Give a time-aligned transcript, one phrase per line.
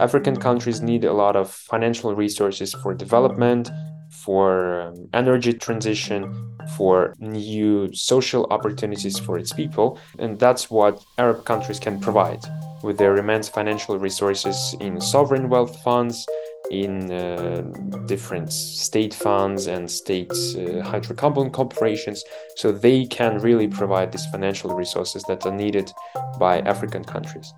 [0.00, 3.70] African countries need a lot of financial resources for development,
[4.10, 9.98] for um, energy transition, for new social opportunities for its people.
[10.18, 12.40] And that's what Arab countries can provide
[12.82, 16.26] with their immense financial resources in sovereign wealth funds,
[16.70, 17.62] in uh,
[18.06, 22.24] different state funds and state uh, hydrocarbon corporations.
[22.56, 25.92] So they can really provide these financial resources that are needed
[26.38, 27.52] by African countries.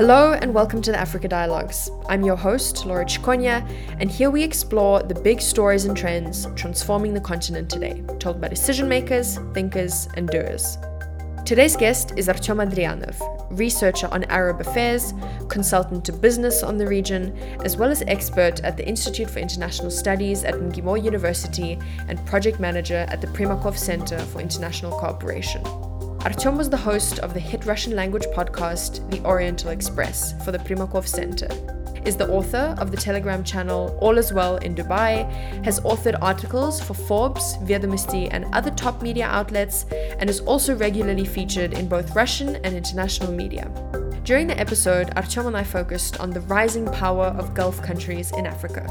[0.00, 1.90] Hello and welcome to the Africa Dialogues.
[2.08, 3.68] I'm your host, Laura Chiconia,
[4.00, 8.48] and here we explore the big stories and trends transforming the continent today, told by
[8.48, 10.78] decision makers, thinkers, and doers.
[11.44, 15.12] Today's guest is Artyom Andrianov, researcher on Arab affairs,
[15.48, 19.90] consultant to business on the region, as well as expert at the Institute for International
[19.90, 25.62] Studies at MGIMO University and project manager at the Primakov Center for International Cooperation.
[26.20, 30.58] Artyom was the host of the hit Russian language podcast The Oriental Express for the
[30.58, 31.48] Primakov Center
[32.04, 35.30] is the author of the Telegram channel All Is Well in Dubai,
[35.64, 39.84] has authored articles for Forbes, Vedomosti, and other top media outlets,
[40.18, 43.70] and is also regularly featured in both Russian and international media.
[44.24, 48.46] During the episode, Artyom and I focused on the rising power of Gulf countries in
[48.46, 48.82] Africa,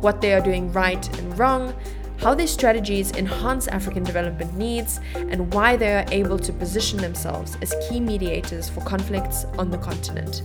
[0.00, 1.74] what they are doing right and wrong,
[2.20, 7.56] how these strategies enhance African development needs, and why they are able to position themselves
[7.62, 10.42] as key mediators for conflicts on the continent.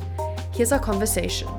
[0.53, 1.49] Here's our conversation.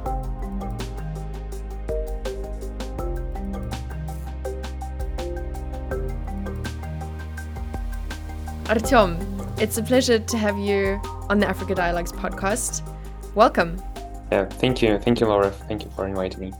[8.64, 12.82] Artyom, it's a pleasure to have you on the Africa Dialogues podcast.
[13.34, 13.80] Welcome.
[14.32, 14.98] Yeah, thank you.
[14.98, 15.50] Thank you, Laura.
[15.50, 16.52] Thank you for inviting me.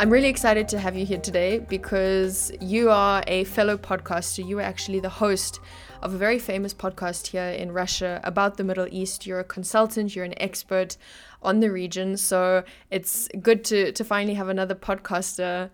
[0.00, 4.46] I'm really excited to have you here today because you are a fellow podcaster.
[4.46, 5.58] You are actually the host
[6.02, 9.26] of a very famous podcast here in Russia about the Middle East.
[9.26, 10.96] You're a consultant, you're an expert
[11.42, 12.16] on the region.
[12.16, 15.68] So it's good to, to finally have another podcaster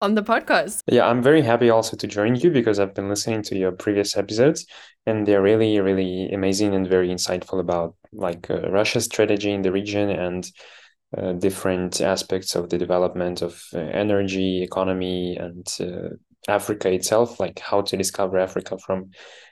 [0.00, 0.78] on the podcast.
[0.86, 4.16] Yeah, I'm very happy also to join you because I've been listening to your previous
[4.16, 4.66] episodes
[5.04, 9.72] and they're really, really amazing and very insightful about like uh, Russia's strategy in the
[9.72, 10.48] region and
[11.16, 16.14] uh, different aspects of the development of uh, energy, economy, and uh,
[16.48, 19.10] Africa itself, like how to discover Africa from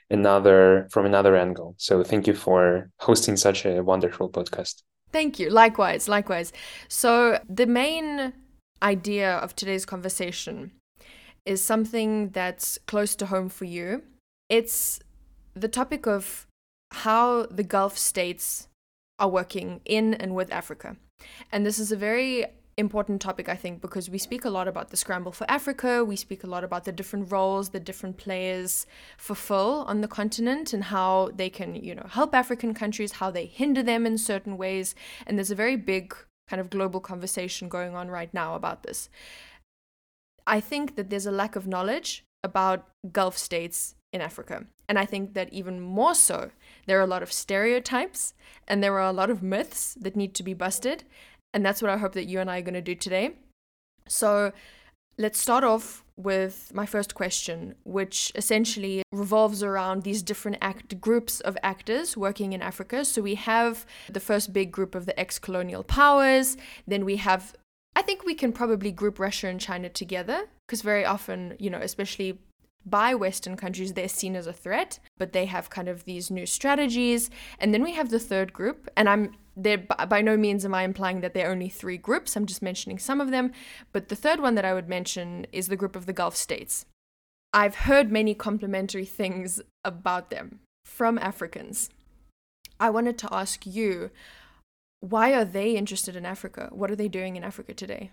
[0.09, 1.75] another from another angle.
[1.77, 4.83] So thank you for hosting such a wonderful podcast.
[5.11, 5.49] Thank you.
[5.49, 6.51] Likewise, likewise.
[6.87, 8.33] So the main
[8.81, 10.71] idea of today's conversation
[11.45, 14.03] is something that's close to home for you.
[14.49, 14.99] It's
[15.53, 16.47] the topic of
[16.91, 18.67] how the Gulf states
[19.19, 20.97] are working in and with Africa.
[21.51, 22.45] And this is a very
[22.77, 26.03] important topic, I think, because we speak a lot about the scramble for Africa.
[26.03, 28.87] We speak a lot about the different roles that different players
[29.17, 33.45] fulfill on the continent and how they can, you know, help African countries, how they
[33.45, 34.95] hinder them in certain ways.
[35.27, 36.15] And there's a very big
[36.47, 39.09] kind of global conversation going on right now about this.
[40.45, 44.65] I think that there's a lack of knowledge about Gulf states in Africa.
[44.89, 46.51] And I think that even more so,
[46.85, 48.33] there are a lot of stereotypes
[48.67, 51.03] and there are a lot of myths that need to be busted.
[51.53, 53.35] And that's what I hope that you and I are going to do today.
[54.07, 54.51] So
[55.17, 61.39] let's start off with my first question, which essentially revolves around these different act groups
[61.41, 63.05] of actors working in Africa.
[63.05, 66.57] So we have the first big group of the ex-colonial powers,
[66.87, 67.53] then we have
[67.95, 71.77] I think we can probably group Russia and China together because very often, you know,
[71.77, 72.39] especially
[72.85, 76.45] by Western countries, they're seen as a threat, but they have kind of these new
[76.45, 77.29] strategies.
[77.59, 80.83] And then we have the third group, and I'm there by no means am I
[80.83, 82.35] implying that there are only three groups.
[82.35, 83.51] I'm just mentioning some of them.
[83.91, 86.85] But the third one that I would mention is the group of the Gulf states.
[87.53, 91.89] I've heard many complimentary things about them from Africans.
[92.79, 94.09] I wanted to ask you,
[95.01, 96.69] why are they interested in Africa?
[96.71, 98.11] What are they doing in Africa today?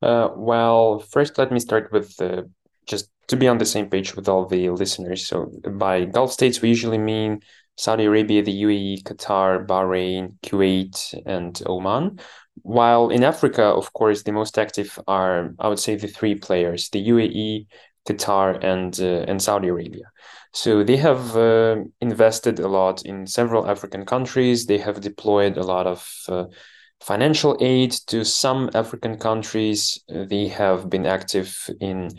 [0.00, 2.42] Uh, well, first, let me start with uh,
[2.86, 5.26] just to be on the same page with all the listeners.
[5.26, 7.40] So, by Gulf states, we usually mean
[7.76, 12.20] Saudi Arabia, the UAE, Qatar, Bahrain, Kuwait, and Oman.
[12.62, 16.90] While in Africa, of course, the most active are, I would say, the three players
[16.90, 17.66] the UAE,
[18.06, 20.10] Qatar, and, uh, and Saudi Arabia.
[20.52, 24.66] So they have uh, invested a lot in several African countries.
[24.66, 26.44] They have deployed a lot of uh,
[27.00, 29.98] financial aid to some African countries.
[30.08, 32.10] They have been active in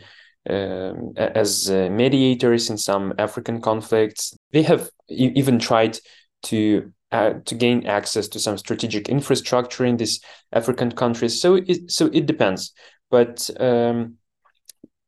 [0.49, 4.33] um, as uh, mediators in some African conflicts.
[4.51, 5.99] They have e- even tried
[6.43, 10.19] to uh, to gain access to some strategic infrastructure in these
[10.51, 11.39] African countries.
[11.39, 12.73] So it so it depends,
[13.09, 14.17] but um,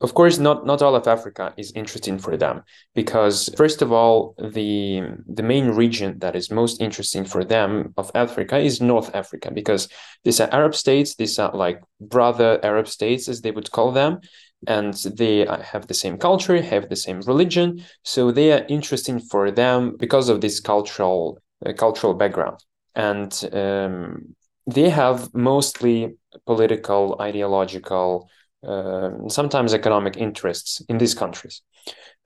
[0.02, 2.62] of course not not all of africa is interesting for them
[2.94, 8.12] because first of all the the main region that is most interesting for them of
[8.14, 9.88] africa is north africa because
[10.26, 14.20] these are arab states these are like brother arab states as they would call them
[14.68, 19.52] and they have the same culture have the same religion so they are interesting for
[19.52, 22.60] them because of this cultural uh, cultural background
[22.96, 24.36] and um,
[24.68, 26.16] they have mostly
[26.46, 28.30] political ideological
[28.66, 31.62] uh, sometimes economic interests in these countries.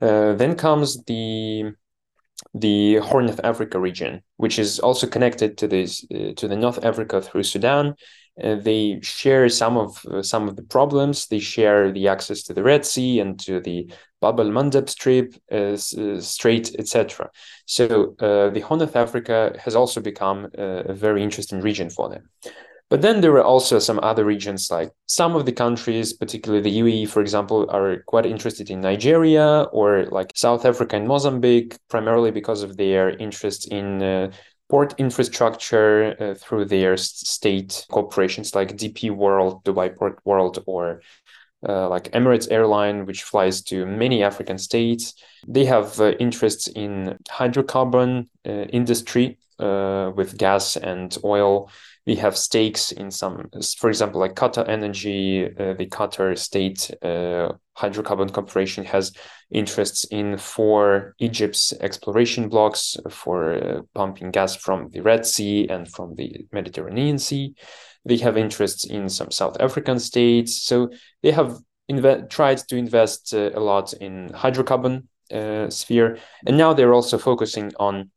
[0.00, 1.72] Uh, then comes the
[2.54, 6.82] the Horn of Africa region, which is also connected to this uh, to the North
[6.82, 7.94] Africa through Sudan.
[8.42, 11.26] Uh, they share some of uh, some of the problems.
[11.26, 13.90] They share the access to the Red Sea and to the
[14.20, 17.30] Bab el Mandeb Strip, uh, Strait, etc.
[17.66, 22.28] So the Horn of Africa has also become a very interesting region for them.
[22.90, 26.80] But then there are also some other regions, like some of the countries, particularly the
[26.80, 32.32] UAE, for example, are quite interested in Nigeria or like South Africa and Mozambique, primarily
[32.32, 34.32] because of their interest in uh,
[34.70, 41.02] port infrastructure uh, through their state corporations like DP World, Dubai Port World, or
[41.68, 45.14] uh, like Emirates Airline, which flies to many African states.
[45.46, 51.70] They have uh, interests in hydrocarbon uh, industry uh, with gas and oil
[52.10, 53.48] we have stakes in some,
[53.78, 59.12] for example, like Qatar Energy, uh, the Qatar State uh, Hydrocarbon Corporation has
[59.52, 65.86] interests in four Egypt's exploration blocks for uh, pumping gas from the Red Sea and
[65.86, 67.54] from the Mediterranean Sea.
[68.04, 70.64] They have interests in some South African states.
[70.64, 70.90] So
[71.22, 71.58] they have
[72.28, 77.70] tried to invest uh, a lot in hydrocarbon uh, sphere, and now they're also focusing
[77.78, 78.10] on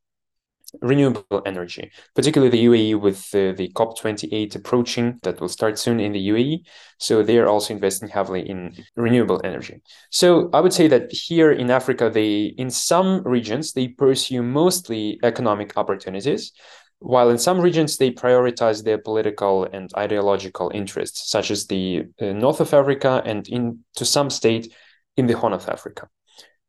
[0.82, 6.12] renewable energy, particularly the UAE with uh, the COP28 approaching that will start soon in
[6.12, 6.66] the UAE.
[6.98, 9.82] So they are also investing heavily in renewable energy.
[10.10, 15.20] So I would say that here in Africa, they in some regions they pursue mostly
[15.24, 16.52] economic opportunities,
[17.00, 22.26] while in some regions they prioritize their political and ideological interests, such as the uh,
[22.28, 24.74] north of Africa and in to some state
[25.18, 26.10] in the Horn of Africa.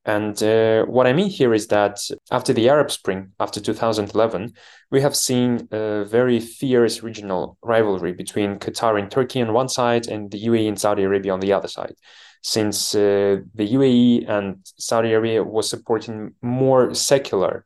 [0.06, 1.98] And uh, what I mean here is that
[2.30, 4.52] after the Arab Spring, after 2011,
[4.90, 10.06] we have seen a very fierce regional rivalry between Qatar and Turkey on one side
[10.06, 11.94] and the UAE and Saudi Arabia on the other side.
[12.42, 17.64] Since uh, the UAE and Saudi Arabia was supporting more secular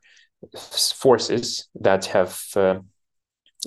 [0.55, 2.79] forces that have uh,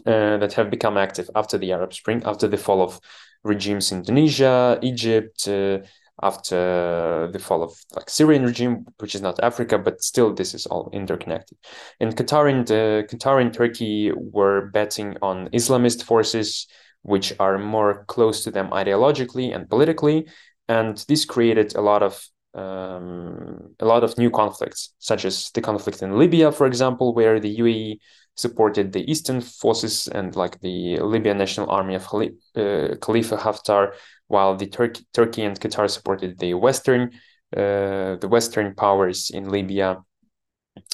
[0.06, 2.98] uh, that have become active after the Arab Spring, after the fall of
[3.44, 5.80] regimes in Tunisia, Egypt, uh,
[6.20, 10.66] after the fall of like Syrian regime, which is not Africa, but still this is
[10.66, 11.56] all interconnected.
[12.00, 16.66] And Qatar and uh, Qatar and Turkey were betting on Islamist forces,
[17.02, 20.28] which are more close to them ideologically and politically,
[20.68, 22.24] and this created a lot of
[22.54, 27.40] um, a lot of new conflicts, such as the conflict in Libya, for example, where
[27.40, 27.98] the UAE
[28.34, 33.92] supported the eastern forces and like the Libyan National Army of uh, Khalifa Haftar
[34.32, 37.10] while the Turkey, Turkey and Qatar supported the Western,
[37.54, 39.98] uh, the Western powers in Libya.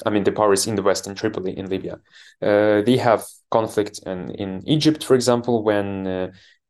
[0.05, 1.95] I mean, the powers in the West in Tripoli in Libya.
[2.41, 6.27] Uh, they have conflict in, in Egypt, for example, when uh,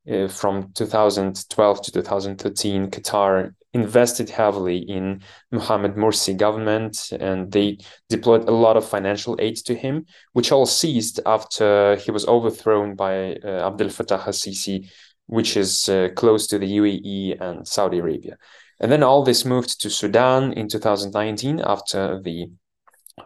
[0.09, 7.77] uh from 2012 to 2013, Qatar invested heavily in Mohamed Morsi government and they
[8.09, 12.95] deployed a lot of financial aid to him, which all ceased after he was overthrown
[12.95, 14.89] by uh, Abdel Fattah al-Sisi
[15.29, 18.35] which is uh, close to the UAE and Saudi Arabia.
[18.79, 22.47] And then all this moved to Sudan in 2019 after the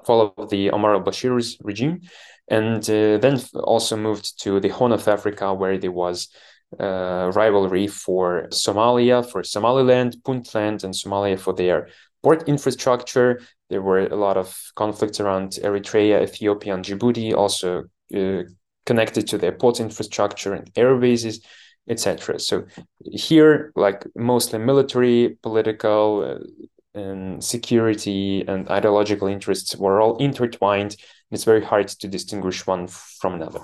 [0.06, 2.02] fall of the Omar al Bashir's regime,
[2.50, 6.28] and uh, then also moved to the Horn of Africa, where there was
[6.78, 11.88] uh, rivalry for Somalia, for Somaliland, Puntland, and Somalia for their
[12.22, 13.40] port infrastructure.
[13.70, 17.84] There were a lot of conflicts around Eritrea, Ethiopia, and Djibouti, also
[18.14, 18.44] uh,
[18.86, 21.40] connected to their port infrastructure and air bases
[21.90, 22.40] etc.
[22.40, 22.66] So
[23.04, 26.44] here, like mostly military, political, uh,
[26.96, 30.96] and security and ideological interests were all intertwined.
[31.32, 33.62] It's very hard to distinguish one from another.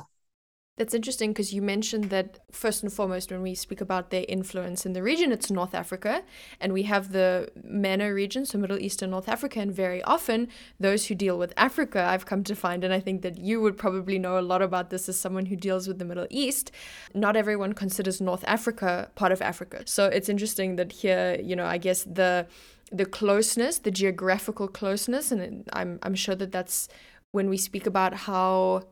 [0.79, 4.85] That's interesting because you mentioned that first and foremost, when we speak about their influence
[4.85, 6.23] in the region, it's North Africa,
[6.61, 10.47] and we have the MENA region, so Middle East and North Africa, and very often
[10.79, 13.75] those who deal with Africa, I've come to find, and I think that you would
[13.75, 16.71] probably know a lot about this as someone who deals with the Middle East.
[17.13, 21.65] Not everyone considers North Africa part of Africa, so it's interesting that here, you know,
[21.65, 22.47] I guess the
[22.89, 26.87] the closeness, the geographical closeness, and I'm I'm sure that that's
[27.31, 28.83] when we speak about how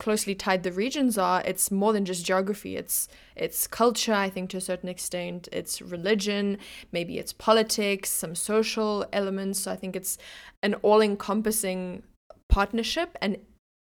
[0.00, 2.76] closely tied the regions are, it's more than just geography.
[2.76, 5.48] It's it's culture, I think, to a certain extent.
[5.52, 6.58] It's religion,
[6.90, 9.60] maybe it's politics, some social elements.
[9.60, 10.18] So I think it's
[10.62, 12.02] an all-encompassing
[12.48, 13.36] partnership and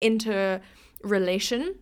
[0.01, 1.75] interrelation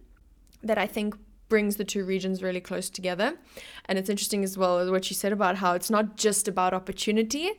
[0.63, 1.15] that I think
[1.49, 3.37] brings the two regions really close together.
[3.85, 7.51] And it's interesting as well what you said about how it's not just about opportunity,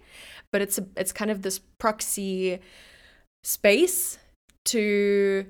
[0.50, 2.58] but it's a, it's kind of this proxy
[3.44, 4.18] space
[4.64, 5.46] to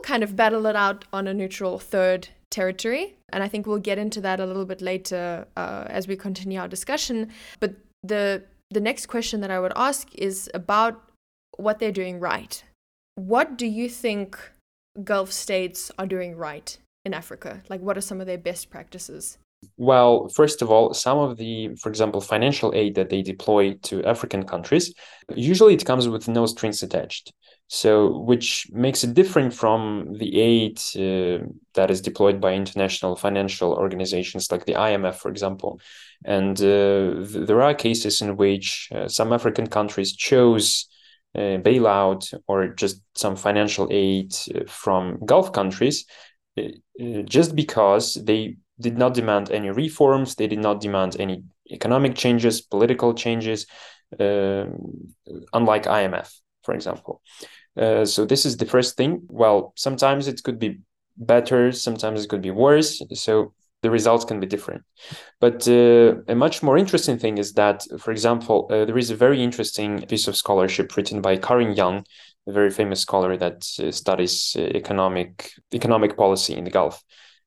[0.00, 3.16] we'll kind of battle it out on a neutral third territory.
[3.32, 6.58] And I think we'll get into that a little bit later uh, as we continue
[6.58, 7.30] our discussion.
[7.60, 11.02] But the the next question that I would ask is about
[11.56, 12.62] what they're doing right.
[13.16, 14.38] What do you think
[15.02, 17.62] Gulf states are doing right in Africa?
[17.68, 19.38] Like, what are some of their best practices?
[19.76, 24.04] Well, first of all, some of the, for example, financial aid that they deploy to
[24.04, 24.94] African countries,
[25.34, 27.32] usually it comes with no strings attached.
[27.68, 33.72] So, which makes it different from the aid uh, that is deployed by international financial
[33.74, 35.80] organizations like the IMF, for example.
[36.24, 40.88] And uh, th- there are cases in which uh, some African countries chose
[41.36, 46.06] uh, bailout or just some financial aid uh, from Gulf countries
[46.58, 52.14] uh, just because they did not demand any reforms, they did not demand any economic
[52.14, 53.66] changes, political changes,
[54.18, 56.32] unlike IMF,
[56.62, 57.22] for example.
[57.76, 59.22] Uh, so this is the first thing.
[59.28, 60.80] Well, sometimes it could be
[61.16, 63.02] better, sometimes it could be worse.
[63.14, 64.82] So the results can be different.
[65.40, 69.16] But uh, a much more interesting thing is that, for example, uh, there is a
[69.16, 72.04] very interesting piece of scholarship written by Karen Young,
[72.46, 77.02] a very famous scholar that uh, studies uh, economic economic policy in the Gulf.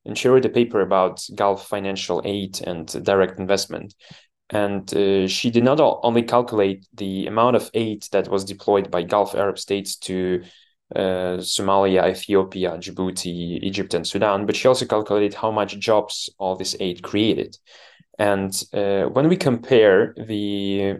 [0.06, 3.94] And she wrote a paper about Gulf financial aid and direct investment
[4.50, 9.02] and uh, she did not only calculate the amount of aid that was deployed by
[9.02, 10.44] Gulf Arab states to
[10.96, 16.56] uh, Somalia, Ethiopia, Djibouti, Egypt, and Sudan, but she also calculated how much jobs all
[16.56, 17.58] this aid created.
[18.20, 20.98] And uh, when we compare the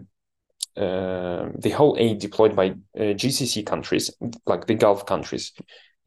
[0.76, 4.10] uh, the whole aid deployed by uh, GCC countries,
[4.46, 5.52] like the Gulf countries,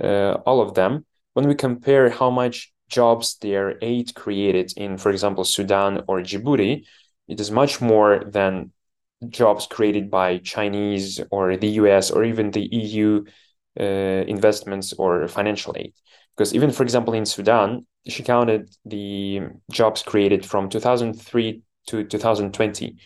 [0.03, 5.09] uh, all of them, when we compare how much jobs their aid created in, for
[5.11, 6.85] example, Sudan or Djibouti,
[7.27, 8.71] it is much more than
[9.29, 13.23] jobs created by Chinese or the US or even the EU
[13.79, 15.93] uh, investments or financial aid.
[16.35, 19.41] Because even, for example, in Sudan, she counted the
[19.71, 22.97] jobs created from 2003 to 2020.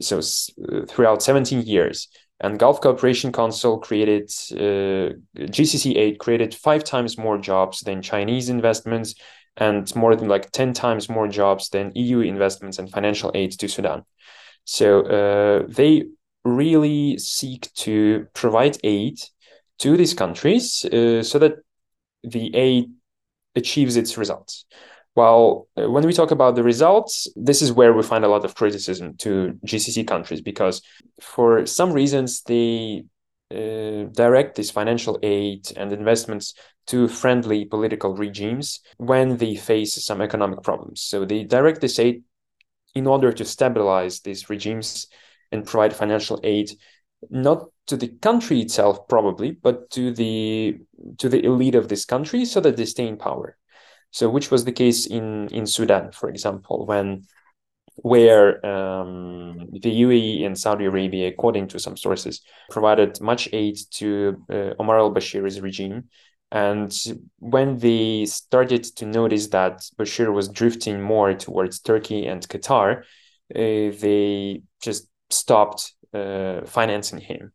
[0.00, 2.08] So uh, throughout 17 years.
[2.40, 8.50] And Gulf Cooperation Council created, uh, GCC aid created five times more jobs than Chinese
[8.50, 9.14] investments
[9.56, 13.68] and more than like 10 times more jobs than EU investments and financial aid to
[13.68, 14.04] Sudan.
[14.64, 16.04] So uh, they
[16.44, 19.18] really seek to provide aid
[19.78, 21.54] to these countries uh, so that
[22.22, 22.90] the aid
[23.54, 24.66] achieves its results.
[25.16, 28.44] While uh, when we talk about the results, this is where we find a lot
[28.44, 30.82] of criticism to GCC countries because
[31.22, 33.06] for some reasons they
[33.50, 36.52] uh, direct this financial aid and investments
[36.88, 41.00] to friendly political regimes when they face some economic problems.
[41.00, 42.22] So they direct this aid
[42.94, 45.06] in order to stabilize these regimes
[45.50, 46.72] and provide financial aid
[47.30, 50.76] not to the country itself probably but to the
[51.16, 53.56] to the elite of this country so that they stay in power
[54.16, 55.26] so which was the case in
[55.58, 57.08] in sudan for example when
[58.12, 64.36] where um, the UAE and Saudi Arabia, according to some sources, provided much aid to
[64.50, 66.04] uh, Omar al Bashir's regime
[66.52, 66.92] and
[67.38, 73.02] when they started to notice that Bashir was drifting more towards Turkey and Qatar, uh,
[73.54, 77.52] they just stopped uh, financing him.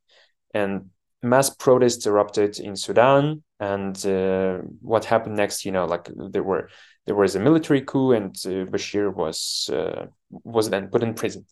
[0.53, 0.89] And
[1.23, 3.43] mass protests erupted in Sudan.
[3.61, 5.63] And uh, what happened next?
[5.63, 6.69] You know, like there were
[7.05, 11.45] there was a military coup, and uh, Bashir was uh, was then put in prison.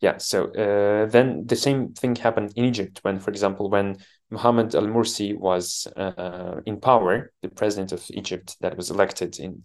[0.00, 3.96] Yeah so uh, then the same thing happened in egypt when for example when
[4.30, 9.64] mohammed al-mursi was uh, in power the president of egypt that was elected in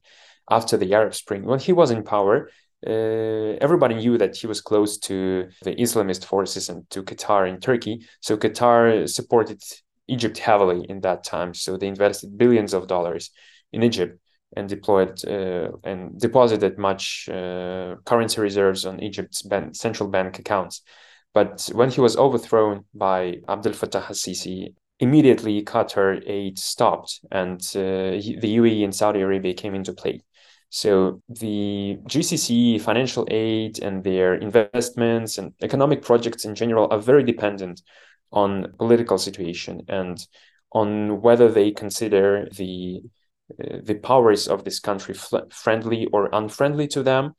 [0.50, 1.44] after the arab spring.
[1.46, 2.50] When he was in power.
[2.86, 7.62] Uh, everybody knew that he was close to the islamist forces and to qatar and
[7.62, 8.08] turkey.
[8.22, 9.62] So qatar supported
[10.08, 13.32] egypt heavily in that time so they invested billions of dollars
[13.72, 14.20] in egypt
[14.56, 20.82] and deployed uh, and deposited much uh, currency reserves on Egypt's bank, central bank accounts.
[21.34, 28.20] But when he was overthrown by Abdel Fattah al-Sisi, immediately Qatar aid stopped and uh,
[28.44, 30.22] the UAE and Saudi Arabia came into play.
[30.70, 37.24] So the GCC financial aid and their investments and economic projects in general are very
[37.24, 37.82] dependent
[38.32, 40.26] on political situation and
[40.72, 43.02] on whether they consider the
[43.62, 45.16] uh, the powers of this country
[45.52, 47.34] friendly or unfriendly to them.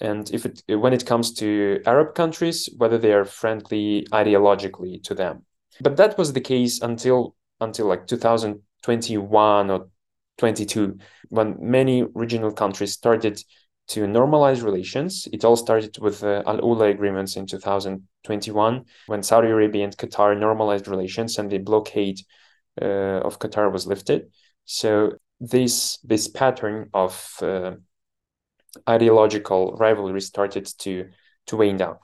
[0.00, 5.14] And if it when it comes to arab countries whether they are friendly ideologically to
[5.14, 5.44] them.
[5.80, 9.88] But that was the case until until like 2021 or
[10.38, 13.42] 22 when many regional countries started
[13.88, 19.48] to normalize relations it all started with the al ula agreements in 2021 when saudi
[19.48, 22.20] arabia and qatar normalized relations and the blockade
[22.80, 24.30] uh, of qatar was lifted
[24.64, 27.72] so this this pattern of uh,
[28.88, 31.08] ideological rivalry started to
[31.46, 31.96] to wane down.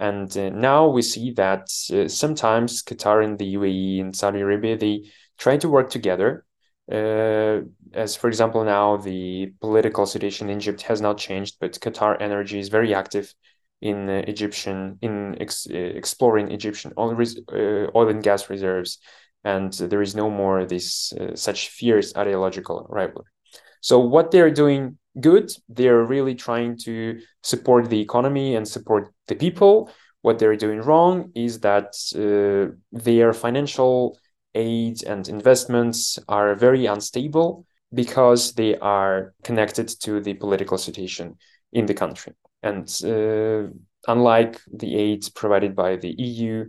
[0.00, 4.76] And uh, now we see that uh, sometimes Qatar and the UAE and Saudi Arabia
[4.76, 6.44] they try to work together.
[6.90, 12.20] Uh, as for example, now the political situation in Egypt has not changed, but Qatar
[12.20, 13.34] Energy is very active
[13.80, 17.16] in uh, Egyptian in ex- uh, exploring Egyptian oil,
[17.52, 18.98] uh, oil and gas reserves,
[19.44, 23.30] and there is no more this such fierce ideological rivalry.
[23.80, 25.52] So what they're doing good.
[25.68, 29.90] They're really trying to support the economy and support the people.
[30.22, 34.18] What they're doing wrong is that uh, their financial
[34.54, 41.36] aid and investments are very unstable because they are connected to the political situation
[41.72, 42.34] in the country.
[42.62, 43.72] And uh,
[44.06, 46.68] unlike the aid provided by the EU,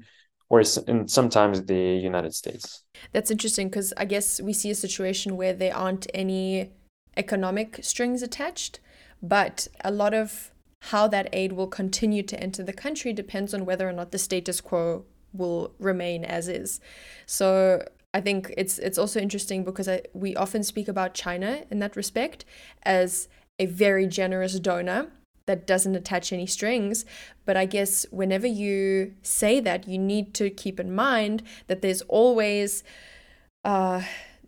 [0.50, 2.84] or and sometimes the United States.
[3.12, 6.72] That's interesting because I guess we see a situation where there aren't any
[7.18, 8.80] economic strings attached,
[9.22, 10.52] but a lot of
[10.84, 14.18] how that aid will continue to enter the country depends on whether or not the
[14.18, 16.80] status quo will remain as is.
[17.26, 21.80] So I think it's it's also interesting because I, we often speak about China in
[21.80, 22.44] that respect
[22.84, 23.28] as
[23.60, 25.12] a very generous donor
[25.46, 27.06] that doesn't attach any strings.
[27.46, 32.02] But I guess whenever you say that, you need to keep in mind that there's
[32.04, 32.84] always
[33.64, 34.02] uh,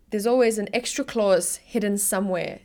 [0.10, 2.62] there's always an extra clause hidden somewhere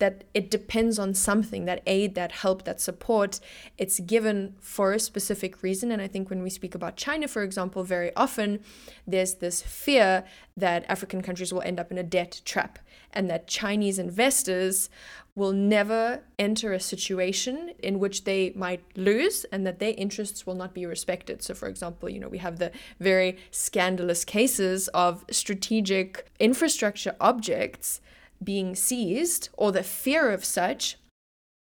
[0.00, 3.38] that it depends on something that aid that help that support
[3.78, 7.42] it's given for a specific reason and i think when we speak about china for
[7.42, 8.60] example very often
[9.06, 10.24] there's this fear
[10.56, 12.78] that african countries will end up in a debt trap
[13.12, 14.90] and that chinese investors
[15.34, 20.54] will never enter a situation in which they might lose and that their interests will
[20.54, 21.42] not be respected.
[21.42, 28.00] So, for example, you know, we have the very scandalous cases of strategic infrastructure objects
[28.42, 30.96] being seized or the fear of such.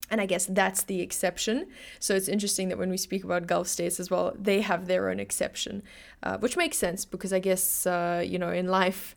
[0.10, 1.68] And I guess that's the exception.
[2.00, 5.10] So it's interesting that when we speak about Gulf states as well, they have their
[5.10, 5.84] own exception,
[6.24, 9.16] uh, which makes sense because I guess, uh, you know, in life,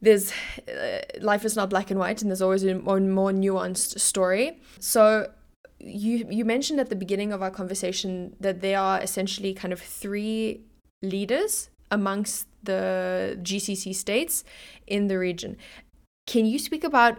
[0.00, 0.32] there's
[0.68, 4.58] uh, life is not black and white and there's always a more, more nuanced story
[4.78, 5.30] so
[5.78, 9.80] you you mentioned at the beginning of our conversation that there are essentially kind of
[9.80, 10.62] three
[11.02, 14.44] leaders amongst the GCC states
[14.86, 15.56] in the region
[16.30, 17.14] can you speak about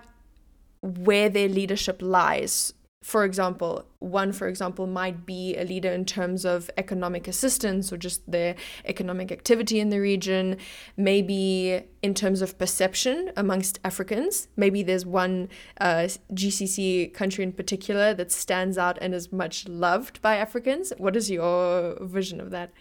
[0.82, 6.46] where their leadership lies for example, one, for example, might be a leader in terms
[6.46, 10.58] of economic assistance or just their economic activity in the region,
[10.98, 14.50] maybe in terms of perception amongst Africans.
[14.56, 20.22] Maybe there's one uh, GCC country in particular that stands out and is much loved
[20.22, 20.94] by Africans.
[20.98, 22.72] What is your vision of that?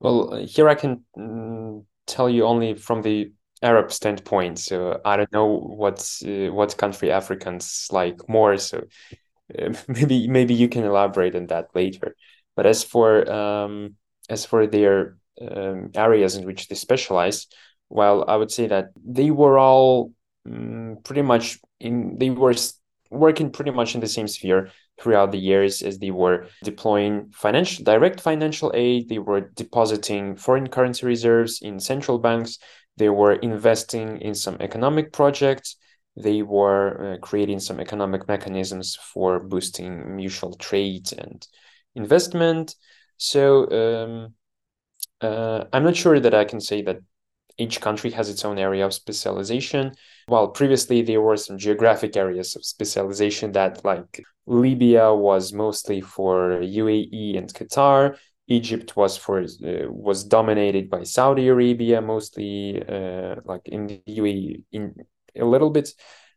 [0.00, 3.30] Well, here I can mm, tell you only from the
[3.62, 4.58] Arab standpoint.
[4.58, 8.56] So I don't know what uh, what country Africans like more.
[8.58, 8.84] So
[9.88, 12.14] maybe maybe you can elaborate on that later.
[12.56, 13.96] But as for um,
[14.28, 17.46] as for their um, areas in which they specialize,
[17.88, 20.12] well, I would say that they were all
[20.46, 22.54] um, pretty much in they were
[23.10, 27.84] working pretty much in the same sphere throughout the years as they were deploying financial
[27.84, 32.58] direct financial aid they were depositing foreign currency reserves in central banks
[32.98, 35.76] they were investing in some economic projects
[36.20, 41.46] they were uh, creating some economic mechanisms for boosting mutual trade and
[41.94, 42.74] investment.
[43.16, 44.34] So um,
[45.20, 46.98] uh, I'm not sure that I can say that
[47.56, 49.92] each country has its own area of specialization.
[50.26, 56.60] While previously there were some geographic areas of specialization that, like Libya, was mostly for
[56.60, 58.16] UAE and Qatar.
[58.48, 59.46] Egypt was for uh,
[59.88, 64.94] was dominated by Saudi Arabia, mostly uh, like in the UAE in
[65.36, 65.90] a little bit.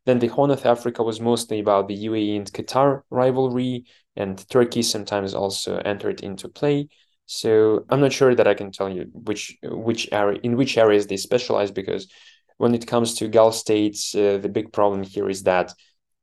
[0.06, 4.82] Then the Horn of Africa was mostly about the UAE and Qatar rivalry, and Turkey
[4.82, 6.89] sometimes also entered into play.
[7.28, 11.08] So I'm not sure that I can tell you which which area in which areas
[11.08, 12.08] they specialize because
[12.58, 15.74] when it comes to Gulf states, uh, the big problem here is that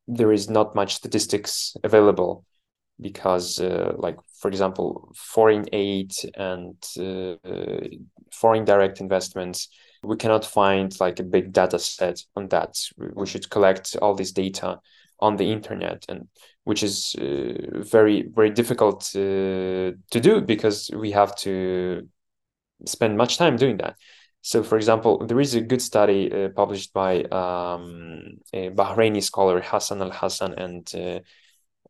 [0.07, 2.45] there is not much statistics available
[3.01, 7.89] because, uh, like for example, foreign aid and uh,
[8.33, 9.69] foreign direct investments.
[10.03, 12.77] We cannot find like a big data set on that.
[12.97, 14.79] We should collect all this data
[15.21, 16.29] on the internet and
[16.65, 22.09] which is uh, very very difficult uh, to do because we have to
[22.87, 23.97] spend much time doing that
[24.43, 29.61] so for example there is a good study uh, published by um, a bahraini scholar
[29.61, 31.21] hasan alhasan and uh,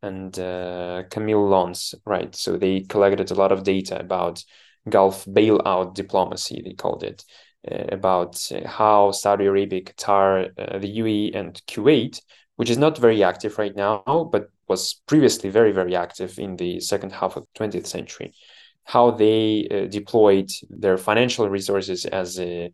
[0.02, 4.42] and uh, camille lons right so they collected a lot of data about
[4.88, 7.24] gulf bailout diplomacy they called it
[7.70, 12.20] uh, about how saudi arabia qatar the uae and kuwait
[12.58, 16.80] which is not very active right now, but was previously very, very active in the
[16.80, 18.34] second half of the 20th century.
[18.82, 22.72] How they uh, deployed their financial resources as a,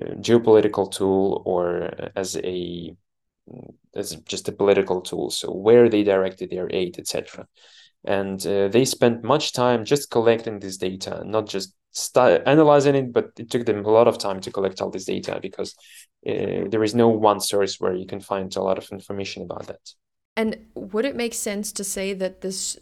[0.00, 2.96] a geopolitical tool or as a
[3.94, 5.30] as just a political tool.
[5.30, 7.46] So where they directed their aid, etc.
[8.04, 11.74] And uh, they spent much time just collecting this data, not just
[12.16, 15.38] analyzing it, but it took them a lot of time to collect all this data
[15.42, 15.74] because
[16.26, 19.66] uh, there is no one source where you can find a lot of information about
[19.66, 19.80] that.
[20.36, 22.78] And would it make sense to say that this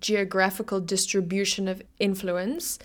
[0.00, 2.78] geographical distribution of influence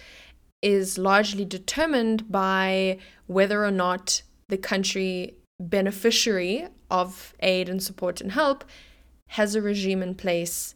[0.62, 6.68] is largely determined by whether or not the country beneficiary
[7.02, 8.64] of aid and support and help
[9.38, 10.76] has a regime in place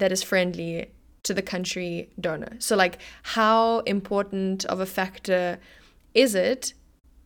[0.00, 0.90] that is friendly
[1.22, 2.52] to the country donor.
[2.58, 2.98] So, like,
[3.36, 5.58] how important of a factor
[6.14, 6.74] is it?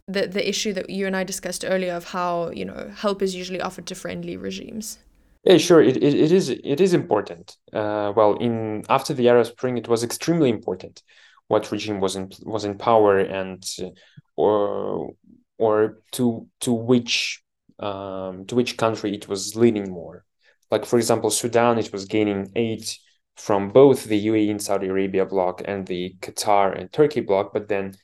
[0.07, 3.35] The, the issue that you and I discussed earlier of how you know help is
[3.35, 4.98] usually offered to friendly regimes.
[5.44, 5.81] Yeah, sure.
[5.81, 7.57] It, it, it is it is important.
[7.72, 11.03] Uh, well, in after the Arab Spring, it was extremely important
[11.50, 13.90] what regime was in was in power and uh,
[14.37, 15.11] or
[15.59, 17.42] or to to which
[17.80, 20.24] um, to which country it was leaning more.
[20.70, 22.88] Like for example, Sudan, it was gaining aid
[23.36, 27.68] from both the UAE and Saudi Arabia bloc and the Qatar and Turkey bloc, but
[27.68, 27.94] then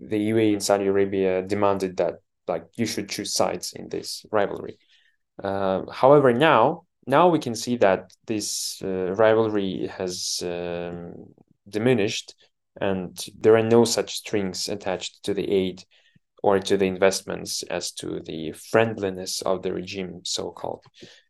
[0.00, 2.14] the UAE and Saudi Arabia demanded that
[2.48, 4.78] like you should choose sides in this rivalry.
[5.42, 11.14] Uh, however, now now we can see that this uh, rivalry has um,
[11.68, 12.34] diminished,
[12.80, 15.84] and there are no such strings attached to the aid
[16.42, 20.84] or to the investments as to the friendliness of the regime, so called.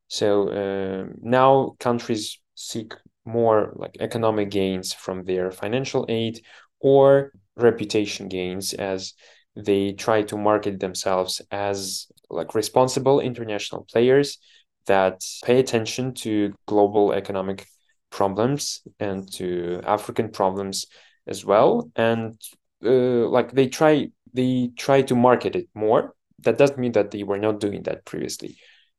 [0.09, 2.95] So uh, now countries seek
[3.25, 6.41] more like economic gains from their financial aid
[6.81, 9.15] or reputation gains as
[9.57, 14.39] they try to market themselves as like responsible international players
[14.87, 17.67] that pay attention to global economic
[18.11, 20.87] problems and to african problems
[21.27, 22.41] as well and
[22.85, 27.23] uh, like they try they try to market it more that doesn't mean that they
[27.23, 28.57] were not doing that previously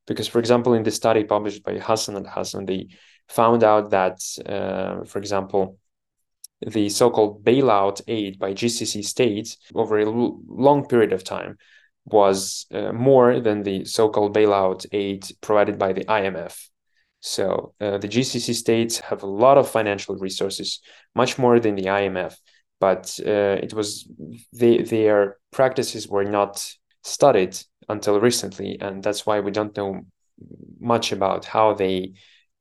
[0.08, 2.88] because for example in the study published by hassan and hassan they
[3.30, 5.78] found out that, uh, for example,
[6.66, 11.58] the so-called bailout aid by GCC states over a l- long period of time
[12.06, 16.68] was uh, more than the so-called bailout aid provided by the IMF.
[17.22, 20.82] So uh, the GCC states have a lot of financial resources,
[21.16, 22.36] much more than the IMF.
[22.80, 24.08] But uh, it was
[24.54, 26.66] their practices were not
[27.04, 30.02] studied until recently, and that's why we don't know
[30.80, 32.14] much about how they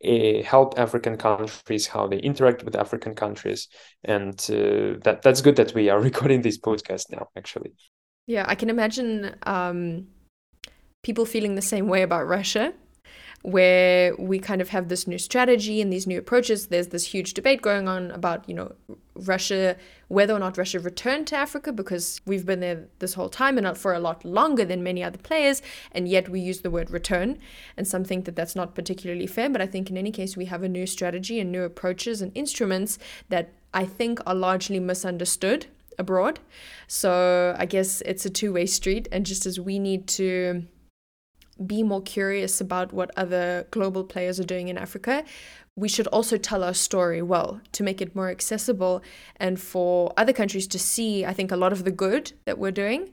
[0.05, 3.69] uh, help African countries, how they interact with African countries,
[4.05, 7.29] and uh, that that's good that we are recording this podcast now.
[7.37, 7.73] Actually,
[8.27, 10.07] yeah, I can imagine um,
[11.03, 12.73] people feeling the same way about Russia
[13.43, 16.67] where we kind of have this new strategy and these new approaches.
[16.67, 18.73] There's this huge debate going on about, you know,
[19.15, 19.77] Russia,
[20.09, 23.79] whether or not Russia returned to Africa, because we've been there this whole time and
[23.79, 27.39] for a lot longer than many other players, and yet we use the word return.
[27.77, 30.47] And some think that that's not particularly fair, but I think in any case, we
[30.47, 32.99] have a new strategy and new approaches and instruments
[33.29, 35.67] that I think are largely misunderstood
[35.99, 36.39] abroad.
[36.87, 40.65] So I guess it's a two way street, and just as we need to
[41.67, 45.25] be more curious about what other global players are doing in Africa,
[45.77, 49.03] we should also tell our story well to make it more accessible
[49.37, 52.73] and for other countries to see, I think, a lot of the good that we're
[52.73, 53.11] doing.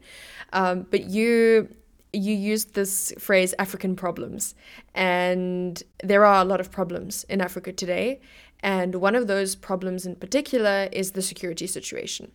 [0.54, 1.70] Um, but you
[2.12, 4.56] you used this phrase African problems,
[4.94, 8.22] and there are a lot of problems in Africa today.
[8.62, 12.32] And one of those problems in particular is the security situation.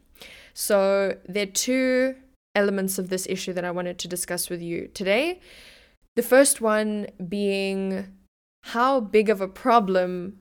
[0.53, 2.15] So there are two
[2.55, 5.41] elements of this issue that I wanted to discuss with you today.
[6.17, 8.17] The first one being
[8.65, 10.39] how big of a problem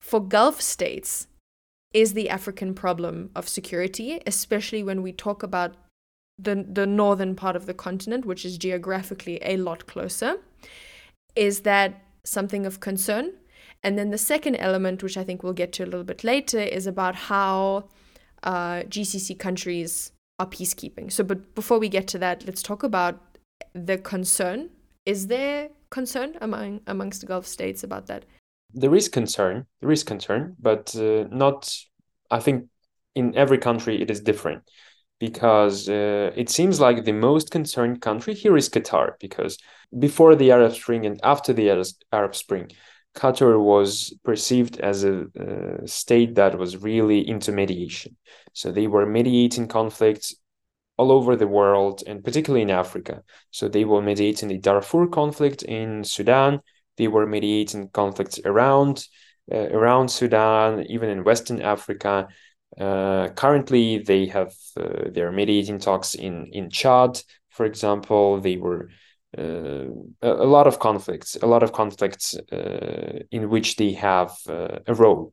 [0.00, 1.28] for Gulf states
[1.92, 5.74] is the African problem of security, especially when we talk about
[6.38, 10.36] the, the northern part of the continent, which is geographically a lot closer.
[11.36, 13.32] Is that something of concern?
[13.82, 16.60] And then the second element, which I think we'll get to a little bit later,
[16.60, 17.88] is about how
[18.42, 21.10] uh, GCC countries are peacekeeping.
[21.12, 23.20] So, but before we get to that, let's talk about
[23.74, 24.70] the concern.
[25.04, 28.24] Is there concern among amongst the Gulf states about that?
[28.72, 29.66] There is concern.
[29.80, 31.74] There is concern, but uh, not.
[32.30, 32.68] I think
[33.14, 34.62] in every country it is different
[35.18, 39.58] because uh, it seems like the most concerned country here is Qatar because
[39.98, 41.68] before the Arab Spring and after the
[42.10, 42.70] Arab Spring,
[43.14, 48.16] Qatar was perceived as a uh, state that was really into mediation.
[48.52, 50.34] So they were mediating conflicts
[50.96, 53.22] all over the world and particularly in Africa.
[53.50, 56.60] So they were mediating the Darfur conflict in Sudan.
[56.96, 59.06] They were mediating conflicts around
[59.50, 62.28] uh, around Sudan, even in Western Africa.
[62.78, 68.40] Uh, currently, they have uh, their mediating talks in in Chad, for example.
[68.40, 68.88] They were
[69.36, 69.86] uh,
[70.22, 74.78] a, a, lot of conflicts, a lot of conflicts uh, in which they have uh,
[74.86, 75.32] a role.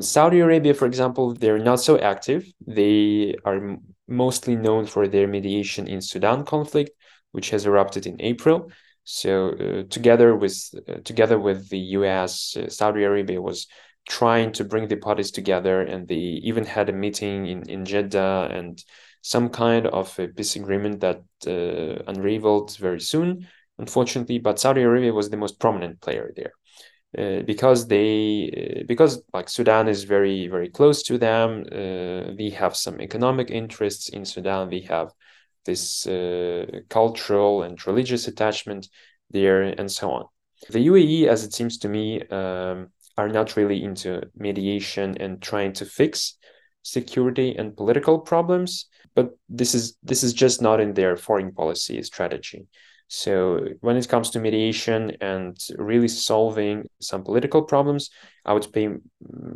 [0.00, 2.44] Saudi Arabia, for example, they're not so active.
[2.66, 6.90] They are mostly known for their mediation in Sudan conflict,
[7.32, 8.70] which has erupted in April.
[9.04, 10.56] So uh, together with
[10.88, 13.66] uh, together with the U.S., uh, Saudi Arabia was
[14.08, 18.48] trying to bring the parties together, and they even had a meeting in in Jeddah
[18.52, 18.82] and
[19.22, 23.46] some kind of a peace agreement that uh, unraveled very soon,
[23.78, 24.38] unfortunately.
[24.38, 26.52] But Saudi Arabia was the most prominent player there.
[27.16, 31.64] Uh, because they uh, because like Sudan is very very close to them.
[31.72, 34.68] Uh, they have some economic interests in Sudan.
[34.68, 35.12] They have
[35.64, 38.88] this uh, cultural and religious attachment
[39.30, 40.26] there, and so on.
[40.68, 45.72] The UAE, as it seems to me, um, are not really into mediation and trying
[45.74, 46.34] to fix
[46.82, 52.00] security and political problems but this is this is just not in their foreign policy
[52.02, 52.66] strategy
[53.08, 58.10] so when it comes to mediation and really solving some political problems
[58.44, 58.88] i would pay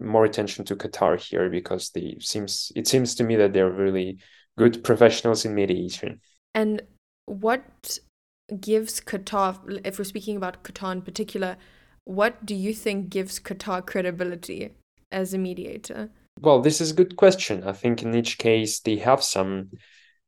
[0.01, 4.19] more attention to qatar here because they seems it seems to me that they're really
[4.59, 6.21] good professionals in mediation
[6.55, 6.83] and
[7.27, 7.99] what
[8.61, 11.57] gives qatar if we're speaking about qatar in particular
[12.05, 14.71] what do you think gives qatar credibility
[15.11, 16.11] as a mediator
[16.41, 17.62] well, this is a good question.
[17.65, 19.71] I think in each case they have some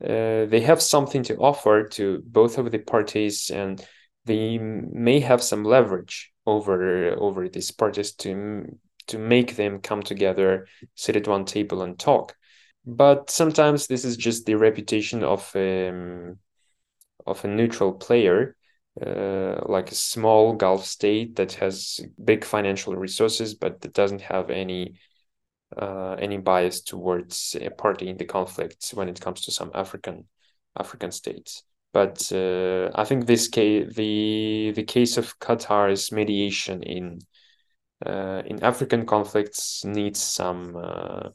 [0.02, 3.84] uh, they have something to offer to both of the parties, and
[4.24, 8.64] they may have some leverage over over these parties to
[9.06, 12.34] to make them come together, sit at one table, and talk.
[12.86, 16.38] But sometimes this is just the reputation of um,
[17.26, 18.56] of a neutral player,
[19.00, 24.50] uh, like a small Gulf state that has big financial resources, but that doesn't have
[24.50, 24.98] any
[25.76, 30.26] uh, any bias towards a party in the conflict when it comes to some African
[30.78, 31.62] African states.
[31.92, 37.20] But uh, I think this case, the the case of Qatar's mediation in
[38.04, 41.30] uh, in African conflicts needs some uh,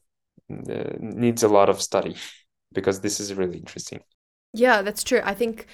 [0.49, 2.15] needs a lot of study
[2.73, 4.01] because this is really interesting.
[4.53, 5.21] Yeah, that's true.
[5.23, 5.67] I think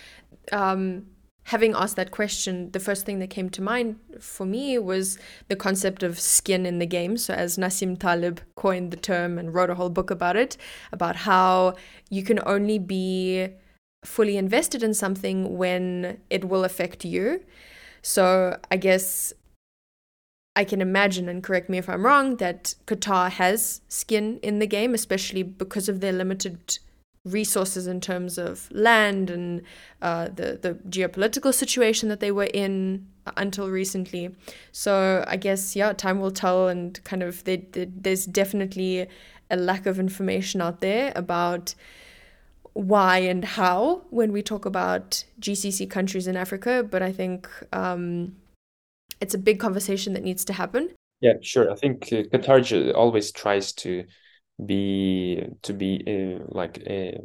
[0.52, 1.08] um,
[1.46, 5.56] having asked that question, the first thing that came to mind for me was the
[5.56, 7.18] concept of skin in the game.
[7.18, 10.58] So, as Nassim Taleb coined the term and wrote a whole book about it,
[10.92, 11.76] about how
[12.10, 13.50] you can only be
[14.04, 17.44] fully invested in something when it will affect you.
[18.02, 19.32] So, I guess
[20.56, 24.68] I can imagine, and correct me if I'm wrong, that Qatar has skin in the
[24.68, 26.80] game, especially because of their limited
[27.26, 29.62] resources in terms of land and
[30.02, 33.08] uh, the the geopolitical situation that they were in
[33.38, 34.36] until recently.
[34.72, 39.08] So I guess yeah, time will tell, and kind of they, they, there's definitely
[39.50, 41.76] a lack of information out there about
[42.74, 46.86] why and how when we talk about GCC countries in Africa.
[46.90, 48.36] But I think um,
[49.22, 50.92] it's a big conversation that needs to happen.
[51.22, 51.72] Yeah, sure.
[51.72, 54.04] I think uh, Qatar always tries to
[54.64, 57.18] be to be uh, like uh,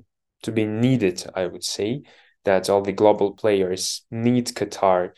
[0.42, 2.02] to be needed i would say
[2.44, 5.10] that all the global players need qatar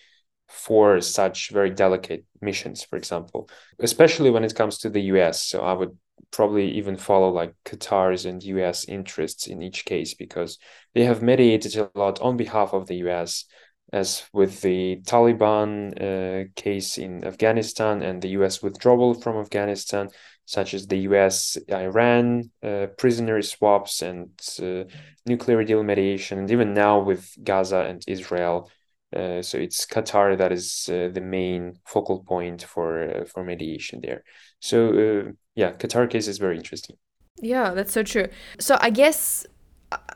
[0.49, 3.49] for such very delicate missions for example
[3.79, 5.97] especially when it comes to the us so i would
[6.31, 10.59] probably even follow like qatar's and us interests in each case because
[10.95, 13.47] they have mediated a lot on behalf of the us
[13.93, 20.09] as with the Taliban uh, case in Afghanistan and the US withdrawal from Afghanistan,
[20.47, 24.85] such as the US Iran uh, prisoner swaps and uh,
[25.27, 28.71] nuclear deal mediation, and even now with Gaza and Israel.
[29.15, 34.01] Uh, so it's Qatar that is uh, the main focal point for uh, for mediation
[34.01, 34.25] there.
[34.61, 36.97] So yeah, Qatar case is very interesting.
[37.43, 38.29] Yeah, that's so true.
[38.59, 39.47] So I guess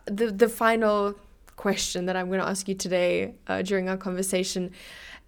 [0.06, 1.14] the the final
[1.56, 4.70] question that I'm going to ask you today during our conversation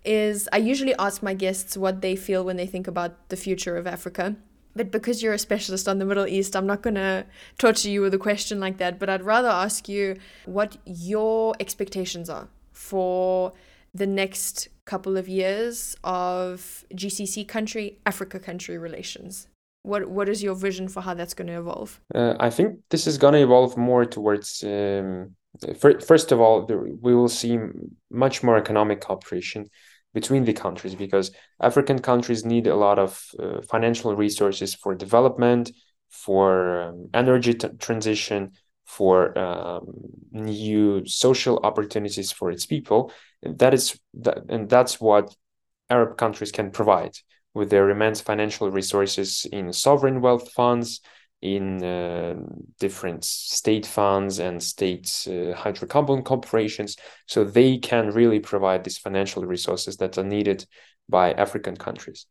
[0.05, 3.77] is I usually ask my guests what they feel when they think about the future
[3.77, 4.37] of Africa
[4.79, 7.27] But because you're a specialist on the Middle East, I'm not going to
[7.59, 8.99] torture you with a question like that.
[9.01, 13.53] But I'd rather ask you what your expectations are for
[13.93, 19.49] the next couple of years of GCC country, Africa country relations.
[19.83, 22.01] What what is your vision for how that's going to evolve?
[22.14, 24.62] Uh, I think this is going to evolve more towards.
[24.62, 25.35] Um,
[25.79, 27.59] first of all, we will see
[28.11, 29.68] much more economic cooperation
[30.14, 35.71] between the countries because African countries need a lot of uh, financial resources for development,
[36.09, 38.53] for um, energy transition,
[38.87, 39.85] for um,
[40.33, 43.12] new social opportunities for its people.
[43.42, 45.35] And that is that, and that's what
[45.90, 47.14] Arab countries can provide
[47.55, 51.01] with their immense financial resources in sovereign wealth funds,
[51.40, 52.35] in uh,
[52.81, 56.96] different state funds and state uh, hydrocarbon corporations.
[57.27, 60.66] So they can really provide these financial resources that are needed
[61.09, 62.27] by African countries.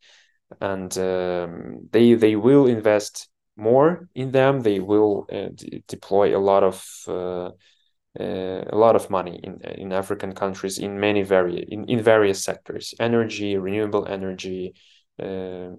[0.61, 4.61] And um, they, they will invest more in them.
[4.61, 7.51] They will uh, d- deploy a lot of uh,
[8.19, 12.43] uh, a lot of money in in African countries in many vari in, in various
[12.43, 14.73] sectors: energy, renewable energy,
[15.21, 15.69] uh,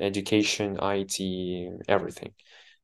[0.00, 2.32] education, IT, everything.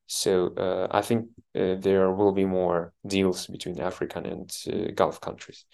[0.07, 5.21] So uh, I think uh, there will be more deals between African and uh, Gulf
[5.21, 5.65] countries.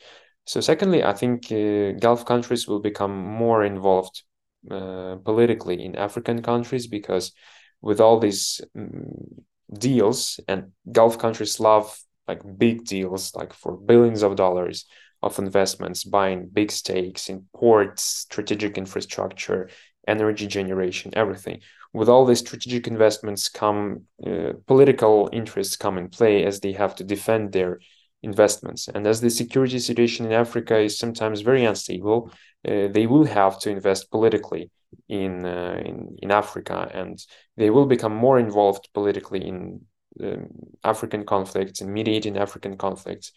[0.45, 4.23] So secondly, I think uh, Gulf countries will become more involved
[4.69, 7.33] uh, politically in African countries because
[7.81, 9.43] with all these um,
[9.77, 14.85] deals and Gulf countries love like big deals, like for billions of dollars
[15.21, 19.69] of investments, buying big stakes in ports, strategic infrastructure,
[20.09, 21.61] energy generation, everything.
[21.93, 26.95] With all these strategic investments come uh, political interests come in play as they have
[26.95, 27.79] to defend their
[28.21, 28.87] investments.
[28.87, 32.31] And as the security situation in africa is sometimes very unstable
[32.67, 34.69] uh, they will have to invest politically
[35.07, 37.15] in, uh, in in africa and
[37.57, 39.81] they will become more involved politically in
[40.23, 40.47] um,
[40.83, 43.31] african conflicts and mediating african conflicts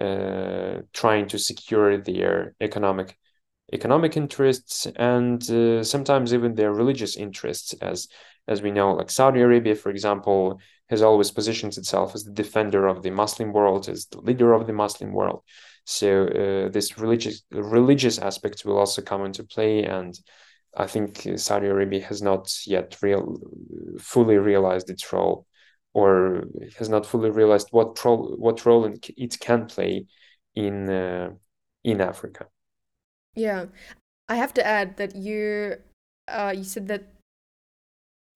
[0.00, 3.16] uh, trying to secure their economic
[3.72, 8.08] economic interests and uh, sometimes even their religious interests as
[8.46, 12.86] as we know like saudi arabia for example has always positioned itself as the defender
[12.86, 15.42] of the muslim world as the leader of the muslim world.
[15.84, 20.18] So uh, this religious religious aspect will also come into play and
[20.76, 23.36] i think saudi arabia has not yet real
[23.98, 25.46] fully realized its role
[25.94, 26.44] or
[26.78, 30.06] has not fully realized what role what role it can play
[30.54, 31.30] in uh,
[31.84, 32.46] in africa
[33.36, 33.66] yeah.
[34.28, 35.76] I have to add that you
[36.28, 37.04] uh, you said that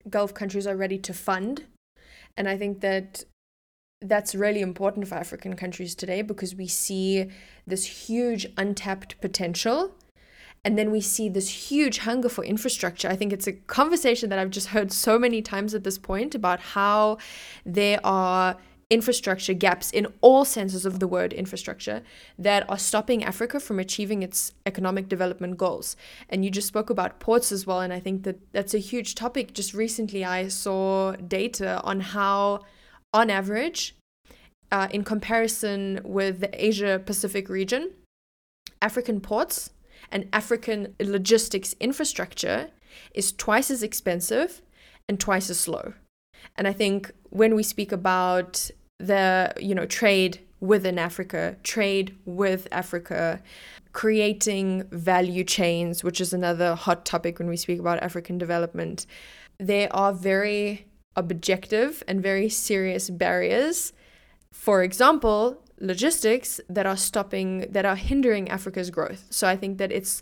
[0.09, 1.65] Gulf countries are ready to fund.
[2.37, 3.25] And I think that
[4.01, 7.27] that's really important for African countries today because we see
[7.67, 9.93] this huge untapped potential.
[10.63, 13.07] And then we see this huge hunger for infrastructure.
[13.07, 16.35] I think it's a conversation that I've just heard so many times at this point
[16.35, 17.17] about how
[17.65, 18.57] there are
[18.91, 22.03] infrastructure gaps in all senses of the word infrastructure
[22.37, 25.95] that are stopping Africa from achieving its economic development goals.
[26.29, 27.79] And you just spoke about ports as well.
[27.79, 29.53] And I think that that's a huge topic.
[29.53, 32.65] Just recently, I saw data on how,
[33.13, 33.95] on average,
[34.73, 37.91] uh, in comparison with the Asia Pacific region,
[38.81, 39.69] African ports
[40.11, 42.69] and African logistics infrastructure
[43.13, 44.61] is twice as expensive
[45.07, 45.93] and twice as slow.
[46.57, 48.69] And I think when we speak about
[49.07, 53.41] the you know trade within Africa, trade with Africa,
[53.93, 59.05] creating value chains, which is another hot topic when we speak about African development.
[59.59, 60.85] There are very
[61.15, 63.93] objective and very serious barriers.
[64.51, 69.27] For example, logistics that are stopping that are hindering Africa's growth.
[69.29, 70.21] So I think that it's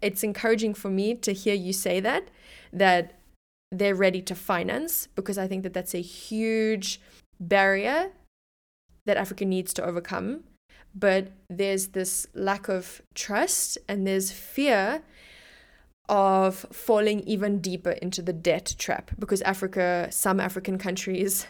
[0.00, 2.28] it's encouraging for me to hear you say that
[2.72, 3.18] that
[3.70, 7.00] they're ready to finance because I think that that's a huge
[7.48, 8.10] barrier
[9.06, 10.44] that Africa needs to overcome.
[10.94, 15.02] But there's this lack of trust and there's fear
[16.08, 21.46] of falling even deeper into the debt trap because Africa, some African countries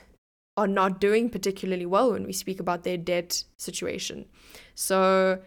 [0.56, 4.26] are not doing particularly well when we speak about their debt situation.
[4.74, 5.40] So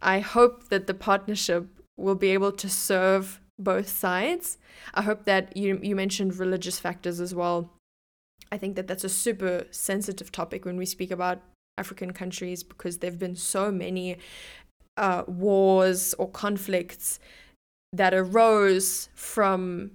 [0.00, 4.58] I hope that the partnership will be able to serve both sides.
[4.94, 7.73] I hope that you you mentioned religious factors as well.
[8.54, 11.42] I think that that's a super sensitive topic when we speak about
[11.76, 14.16] African countries because there have been so many
[14.96, 17.18] uh, wars or conflicts
[17.92, 19.90] that arose from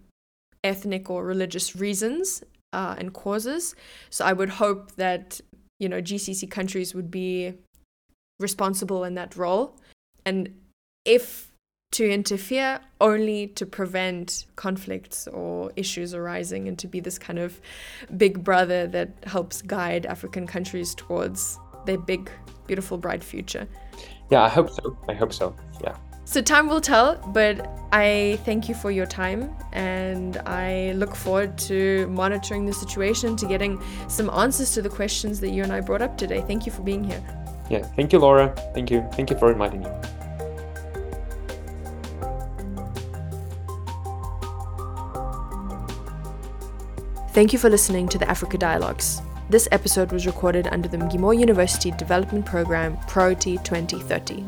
[0.61, 2.43] ethnic or religious reasons
[2.73, 3.75] uh, and causes.
[4.09, 5.39] So I would hope that
[5.79, 7.53] you know GCC countries would be
[8.41, 9.77] responsible in that role,
[10.25, 10.53] and
[11.05, 11.48] if
[11.99, 17.59] to interfere only to prevent conflicts or issues arising and to be this kind of
[18.15, 22.31] big brother that helps guide African countries towards their big,
[22.67, 23.67] beautiful, bright future.
[24.29, 24.97] Yeah, I hope so.
[25.09, 25.53] I hope so.
[25.83, 25.97] Yeah.
[26.23, 31.57] So time will tell, but I thank you for your time and I look forward
[31.69, 35.81] to monitoring the situation, to getting some answers to the questions that you and I
[35.81, 36.41] brought up today.
[36.47, 37.21] Thank you for being here.
[37.69, 38.53] Yeah, thank you, Laura.
[38.73, 39.05] Thank you.
[39.13, 39.89] Thank you for inviting me.
[47.39, 49.21] Thank you for listening to the Africa Dialogues.
[49.49, 54.43] This episode was recorded under the Mgimo University Development Program Priority 2030.